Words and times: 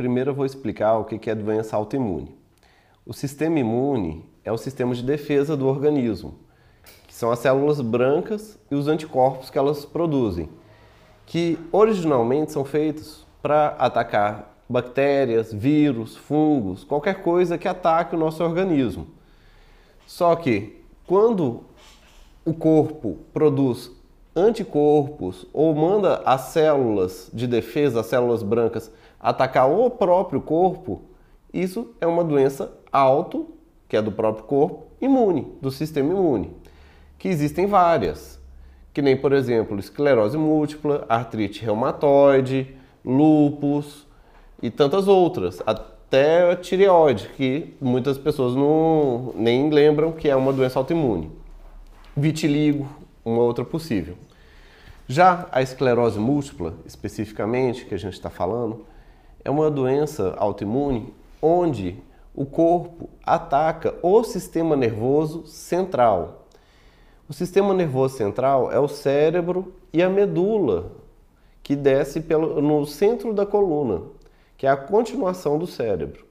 primeiro 0.00 0.30
eu 0.30 0.34
vou 0.34 0.46
explicar 0.46 0.96
o 0.96 1.04
que 1.04 1.28
é 1.28 1.34
doença 1.34 1.76
autoimune. 1.76 2.34
O 3.04 3.12
sistema 3.12 3.58
imune 3.58 4.24
é 4.42 4.50
o 4.50 4.56
sistema 4.56 4.94
de 4.94 5.02
defesa 5.02 5.54
do 5.54 5.66
organismo, 5.66 6.36
que 7.06 7.14
são 7.14 7.30
as 7.30 7.40
células 7.40 7.82
brancas 7.82 8.58
e 8.70 8.74
os 8.74 8.88
anticorpos 8.88 9.50
que 9.50 9.58
elas 9.58 9.84
produzem, 9.84 10.48
que 11.26 11.58
originalmente 11.70 12.50
são 12.50 12.64
feitos 12.64 13.26
para 13.42 13.76
atacar 13.78 14.56
bactérias, 14.66 15.52
vírus, 15.52 16.16
fungos, 16.16 16.82
qualquer 16.82 17.22
coisa 17.22 17.58
que 17.58 17.68
ataque 17.68 18.16
o 18.16 18.18
nosso 18.18 18.42
organismo. 18.42 19.06
Só 20.06 20.34
que 20.34 20.82
quando 21.06 21.62
o 22.42 22.54
corpo 22.54 23.18
produz 23.34 23.92
anticorpos 24.34 25.46
ou 25.52 25.74
manda 25.74 26.22
as 26.24 26.42
células 26.52 27.30
de 27.32 27.46
defesa, 27.46 28.00
as 28.00 28.06
células 28.06 28.42
brancas, 28.42 28.90
atacar 29.18 29.70
o 29.70 29.90
próprio 29.90 30.40
corpo, 30.40 31.02
isso 31.52 31.94
é 32.00 32.06
uma 32.06 32.24
doença 32.24 32.72
auto, 32.92 33.48
que 33.88 33.96
é 33.96 34.02
do 34.02 34.12
próprio 34.12 34.44
corpo, 34.44 34.86
imune, 35.00 35.52
do 35.60 35.70
sistema 35.70 36.12
imune, 36.12 36.52
que 37.18 37.28
existem 37.28 37.66
várias, 37.66 38.40
que 38.92 39.02
nem, 39.02 39.16
por 39.16 39.32
exemplo, 39.32 39.78
esclerose 39.78 40.38
múltipla, 40.38 41.04
artrite 41.08 41.64
reumatoide, 41.64 42.74
lúpus 43.04 44.06
e 44.62 44.70
tantas 44.70 45.08
outras, 45.08 45.60
até 45.66 46.50
a 46.50 46.56
tireoide, 46.56 47.30
que 47.36 47.74
muitas 47.80 48.18
pessoas 48.18 48.54
não, 48.54 49.32
nem 49.34 49.70
lembram 49.70 50.12
que 50.12 50.28
é 50.28 50.36
uma 50.36 50.52
doença 50.52 50.78
autoimune. 50.78 51.30
Vitiligo, 52.16 52.88
uma 53.30 53.42
outra 53.42 53.64
possível. 53.64 54.16
Já 55.06 55.48
a 55.50 55.60
esclerose 55.60 56.18
múltipla, 56.18 56.74
especificamente, 56.86 57.84
que 57.84 57.94
a 57.94 57.98
gente 57.98 58.12
está 58.12 58.30
falando, 58.30 58.84
é 59.44 59.50
uma 59.50 59.70
doença 59.70 60.34
autoimune 60.36 61.12
onde 61.42 61.96
o 62.34 62.46
corpo 62.46 63.08
ataca 63.24 63.94
o 64.02 64.22
sistema 64.22 64.76
nervoso 64.76 65.46
central. 65.46 66.46
O 67.28 67.32
sistema 67.32 67.74
nervoso 67.74 68.16
central 68.16 68.70
é 68.70 68.78
o 68.78 68.88
cérebro 68.88 69.72
e 69.92 70.02
a 70.02 70.08
medula, 70.08 70.92
que 71.62 71.74
desce 71.74 72.20
pelo, 72.20 72.60
no 72.60 72.86
centro 72.86 73.32
da 73.32 73.44
coluna, 73.44 74.02
que 74.56 74.66
é 74.66 74.70
a 74.70 74.76
continuação 74.76 75.58
do 75.58 75.66
cérebro. 75.66 76.29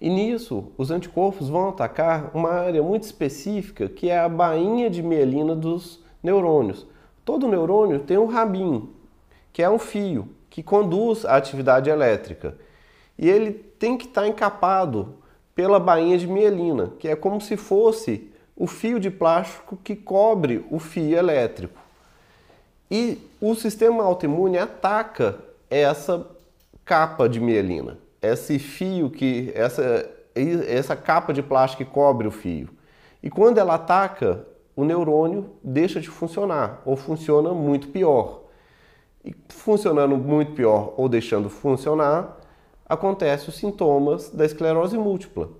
E 0.00 0.08
nisso, 0.08 0.72
os 0.78 0.90
anticorpos 0.90 1.48
vão 1.48 1.70
atacar 1.70 2.30
uma 2.34 2.50
área 2.50 2.82
muito 2.82 3.02
específica, 3.02 3.88
que 3.88 4.08
é 4.08 4.18
a 4.18 4.28
bainha 4.28 4.88
de 4.88 5.02
mielina 5.02 5.56
dos 5.56 6.00
neurônios. 6.22 6.86
Todo 7.24 7.48
neurônio 7.48 7.98
tem 8.00 8.16
um 8.16 8.26
rabinho, 8.26 8.90
que 9.52 9.62
é 9.62 9.68
um 9.68 9.78
fio, 9.78 10.28
que 10.48 10.62
conduz 10.62 11.24
a 11.24 11.36
atividade 11.36 11.90
elétrica. 11.90 12.56
E 13.18 13.28
ele 13.28 13.52
tem 13.52 13.98
que 13.98 14.06
estar 14.06 14.26
encapado 14.26 15.16
pela 15.54 15.80
bainha 15.80 16.16
de 16.16 16.28
mielina, 16.28 16.92
que 16.98 17.08
é 17.08 17.16
como 17.16 17.40
se 17.40 17.56
fosse 17.56 18.30
o 18.56 18.66
fio 18.66 19.00
de 19.00 19.10
plástico 19.10 19.76
que 19.76 19.96
cobre 19.96 20.64
o 20.70 20.78
fio 20.78 21.16
elétrico. 21.16 21.80
E 22.90 23.18
o 23.40 23.54
sistema 23.54 24.04
autoimune 24.04 24.56
ataca 24.56 25.38
essa 25.68 26.26
capa 26.84 27.28
de 27.28 27.38
mielina, 27.40 27.98
esse 28.22 28.58
fio 28.58 29.10
que 29.10 29.52
essa 29.54 30.08
essa 30.68 30.94
capa 30.94 31.32
de 31.32 31.42
plástico 31.42 31.84
que 31.84 31.90
cobre 31.90 32.28
o 32.28 32.30
fio. 32.30 32.68
E 33.22 33.28
quando 33.28 33.58
ela 33.58 33.74
ataca, 33.74 34.46
o 34.76 34.84
neurônio 34.84 35.50
deixa 35.62 36.00
de 36.00 36.08
funcionar 36.08 36.82
ou 36.84 36.96
funciona 36.96 37.52
muito 37.52 37.88
pior. 37.88 38.42
E 39.24 39.34
funcionando 39.48 40.16
muito 40.16 40.52
pior 40.52 40.94
ou 40.96 41.08
deixando 41.08 41.50
funcionar, 41.50 42.38
acontecem 42.88 43.48
os 43.48 43.56
sintomas 43.56 44.30
da 44.30 44.44
esclerose 44.44 44.96
múltipla, 44.96 45.50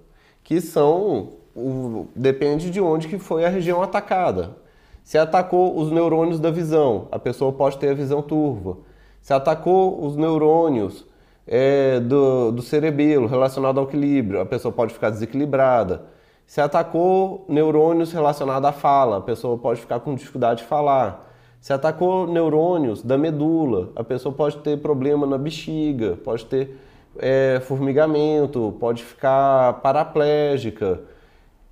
que 0.44 0.60
são 0.60 1.32
o, 1.54 2.06
depende 2.14 2.70
de 2.70 2.80
onde 2.80 3.08
que 3.08 3.18
foi 3.18 3.44
a 3.44 3.48
região 3.48 3.82
atacada. 3.82 4.56
Se 5.02 5.18
atacou 5.18 5.76
os 5.76 5.90
neurônios 5.90 6.38
da 6.38 6.50
visão, 6.50 7.08
a 7.10 7.18
pessoa 7.18 7.52
pode 7.52 7.78
ter 7.78 7.88
a 7.90 7.94
visão 7.94 8.22
turva. 8.22 8.76
Se 9.20 9.32
atacou 9.32 10.04
os 10.04 10.16
neurônios 10.16 11.04
é, 11.48 11.98
do, 11.98 12.52
do 12.52 12.62
cerebelo 12.62 13.26
relacionado 13.26 13.80
ao 13.80 13.86
equilíbrio, 13.86 14.40
a 14.40 14.46
pessoa 14.46 14.70
pode 14.70 14.92
ficar 14.92 15.10
desequilibrada. 15.10 16.02
Se 16.46 16.60
atacou 16.60 17.44
neurônios 17.48 18.12
relacionados 18.12 18.68
à 18.68 18.72
fala, 18.72 19.16
a 19.16 19.20
pessoa 19.20 19.56
pode 19.56 19.80
ficar 19.80 20.00
com 20.00 20.14
dificuldade 20.14 20.62
de 20.62 20.68
falar. 20.68 21.26
Se 21.60 21.72
atacou 21.72 22.26
neurônios 22.26 23.02
da 23.02 23.18
medula, 23.18 23.90
a 23.96 24.04
pessoa 24.04 24.32
pode 24.32 24.58
ter 24.58 24.78
problema 24.78 25.26
na 25.26 25.36
bexiga, 25.36 26.16
pode 26.22 26.44
ter 26.46 26.78
é, 27.18 27.60
formigamento, 27.64 28.76
pode 28.78 29.02
ficar 29.02 29.80
paraplégica 29.80 31.00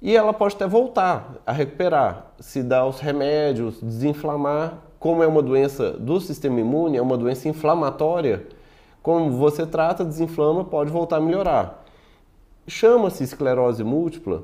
e 0.01 0.15
ela 0.17 0.33
pode 0.33 0.55
até 0.57 0.67
voltar 0.67 1.37
a 1.47 1.53
recuperar, 1.53 2.33
se 2.39 2.63
dá 2.63 2.87
os 2.87 3.01
remédios, 3.01 3.81
desinflamar. 3.81 4.79
Como 4.99 5.23
é 5.23 5.27
uma 5.27 5.43
doença 5.43 5.93
do 5.93 6.21
sistema 6.21 6.61
imune, 6.61 6.97
é 6.97 7.03
uma 7.03 7.17
doença 7.17 7.49
inflamatória, 7.49 8.47
como 9.07 9.31
você 9.31 9.65
trata, 9.65 10.05
desinflama, 10.05 10.65
pode 10.65 10.91
voltar 10.91 11.19
a 11.19 11.21
melhorar. 11.21 11.85
Chama-se 12.67 13.23
esclerose 13.23 13.85
múltipla 13.85 14.43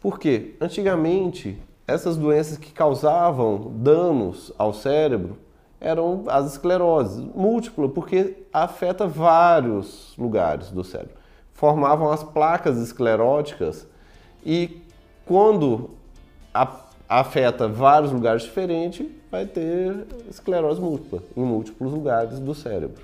porque 0.00 0.54
antigamente 0.60 1.60
essas 1.84 2.16
doenças 2.16 2.56
que 2.56 2.70
causavam 2.70 3.72
danos 3.74 4.52
ao 4.56 4.72
cérebro 4.72 5.36
eram 5.80 6.26
as 6.28 6.52
escleroses 6.52 7.18
múltipla, 7.34 7.88
porque 7.88 8.44
afeta 8.52 9.04
vários 9.04 10.14
lugares 10.16 10.70
do 10.70 10.84
cérebro. 10.84 11.16
Formavam 11.52 12.12
as 12.12 12.22
placas 12.22 12.78
escleróticas 12.78 13.84
e 14.46 14.80
quando 15.26 15.90
afeta 17.08 17.66
vários 17.66 18.12
lugares 18.12 18.44
diferentes, 18.44 19.08
vai 19.28 19.44
ter 19.44 20.06
esclerose 20.30 20.80
múltipla 20.80 21.20
em 21.36 21.42
múltiplos 21.42 21.92
lugares 21.92 22.38
do 22.38 22.54
cérebro. 22.54 23.02